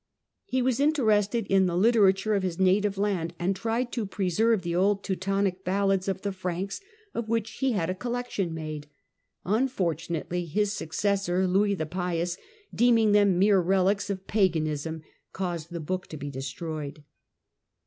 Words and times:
He 0.45 0.63
was 0.63 0.79
interested 0.79 1.45
in 1.45 1.67
the 1.67 1.77
literature 1.77 2.33
of 2.33 2.41
his 2.41 2.57
native 2.57 2.97
land 2.97 3.35
and 3.37 3.55
tried 3.55 3.91
to 3.91 4.07
preserve 4.07 4.63
the 4.63 4.75
old 4.75 5.03
Teutonic 5.03 5.63
ballads 5.63 6.07
of 6.07 6.23
the 6.23 6.31
Franks 6.31 6.81
of 7.13 7.29
which 7.29 7.59
he 7.59 7.73
had 7.73 7.87
a 7.87 7.93
collection 7.93 8.51
made. 8.51 8.87
Un 9.45 9.67
fortunately 9.67 10.47
his 10.47 10.73
successor, 10.73 11.45
Louis 11.45 11.75
the 11.75 11.85
Pious, 11.85 12.35
deeming 12.73 13.11
them 13.11 13.37
mere 13.37 13.59
relics 13.59 14.09
of 14.09 14.25
paganism, 14.25 15.03
caused 15.33 15.69
the 15.69 15.79
book 15.79 16.07
to 16.07 16.17
be 16.17 16.31
destroyed. 16.31 17.03